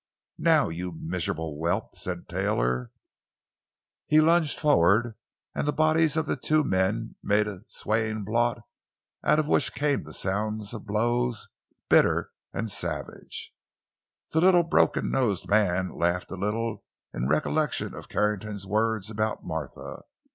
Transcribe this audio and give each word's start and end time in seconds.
"Now, 0.39 0.69
you 0.69 0.93
miserable 0.93 1.57
whelp!" 1.59 1.95
said 1.95 2.27
Taylor. 2.27 2.89
He 4.07 4.19
lunged 4.19 4.59
forward 4.59 5.13
and 5.53 5.67
the 5.67 5.71
bodies 5.71 6.17
of 6.17 6.25
the 6.25 6.35
two 6.35 6.63
men 6.63 7.17
made 7.21 7.47
a 7.47 7.65
swaying 7.67 8.23
blot 8.23 8.61
out 9.23 9.37
of 9.37 9.45
which 9.45 9.75
came 9.75 10.01
the 10.01 10.15
sounds 10.15 10.73
of 10.73 10.87
blows, 10.87 11.49
bitter 11.87 12.31
and 12.51 12.71
savage. 12.71 13.53
The 14.31 14.41
little 14.41 14.63
broken 14.63 15.11
nosed 15.11 15.47
man 15.47 15.89
laughed 15.89 16.31
a 16.31 16.35
little 16.35 16.83
in 17.13 17.27
recollection 17.27 17.93
of 17.93 18.09
Carrington's 18.09 18.65
words 18.65 19.11
about 19.11 19.45
Martha. 19.45 20.01